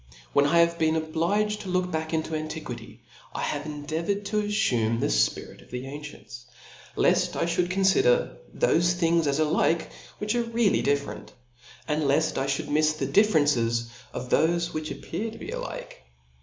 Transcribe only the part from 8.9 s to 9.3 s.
things